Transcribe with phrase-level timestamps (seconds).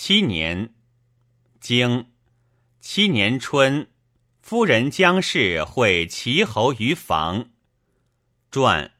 [0.00, 0.72] 七年，
[1.60, 2.12] 经
[2.80, 3.88] 七年春，
[4.40, 7.50] 夫人将氏会齐侯于房。
[8.48, 8.92] 传，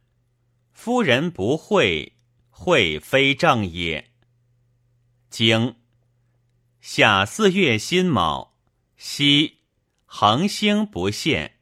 [0.72, 2.14] 夫人不会，
[2.50, 4.10] 会非正也。
[5.30, 5.76] 经
[6.80, 8.56] 夏四月辛卯，
[8.96, 9.58] 夕，
[10.04, 11.60] 恒星不现，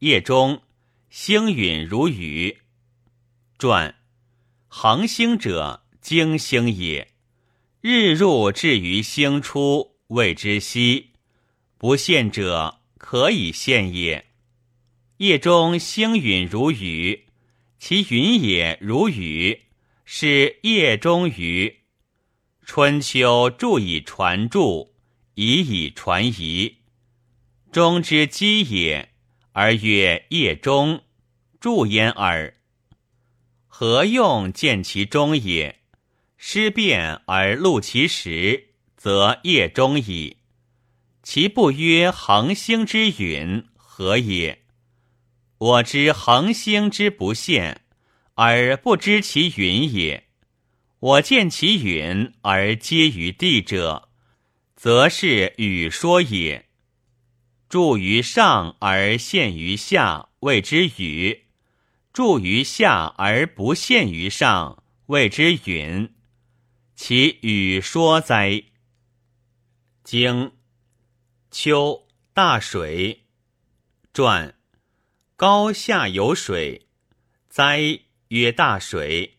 [0.00, 0.60] 夜中
[1.08, 2.62] 星陨如雨。
[3.58, 3.94] 传，
[4.66, 7.15] 恒星者，经星也。
[7.88, 11.12] 日入至于星出，谓之夕。
[11.78, 14.26] 不现者，可以现也。
[15.18, 17.26] 夜中星陨如雨，
[17.78, 19.66] 其云也如雨，
[20.04, 21.82] 是夜中雨。
[22.64, 24.92] 春秋注以传注，
[25.36, 26.78] 以以传仪。
[27.70, 29.10] 中之基也，
[29.52, 31.04] 而曰夜中，
[31.60, 32.52] 注焉耳。
[33.68, 35.82] 何用见其中也？
[36.36, 40.38] 失变而录其时，则夜中矣。
[41.22, 44.62] 其不曰恒星之陨，何也？
[45.58, 47.80] 我知恒星之不现，
[48.34, 50.24] 而不知其陨也。
[50.98, 54.10] 我见其陨而皆于地者，
[54.76, 56.66] 则是语说也。
[57.68, 61.46] 注于上而现于下，谓之语；
[62.12, 66.10] 注于下而不现于上，谓之允。
[66.96, 68.64] 其语说哉？
[70.02, 70.56] 经
[71.50, 73.26] 秋大水
[74.14, 74.58] 传
[75.36, 76.88] 高下有水，
[77.50, 79.36] 灾曰大水。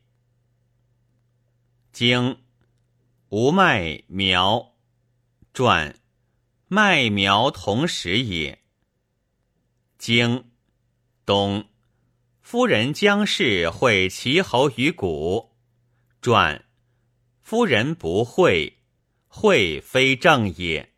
[1.92, 2.44] 经
[3.30, 4.76] 无麦苗
[5.52, 6.00] 传
[6.68, 8.64] 麦苗同时也。
[9.98, 10.52] 经
[11.26, 11.68] 冬
[12.40, 15.58] 夫人将氏会齐侯于谷
[16.22, 16.67] 传。
[17.50, 18.74] 夫人不会，
[19.30, 20.90] 会非正也。